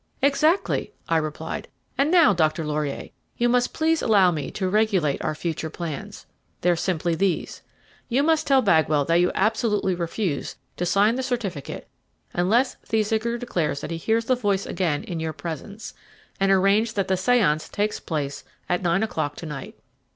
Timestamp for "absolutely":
9.35-9.93